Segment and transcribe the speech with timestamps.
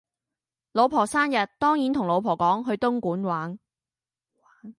[0.71, 3.59] 老婆生日當然同老婆講去東莞玩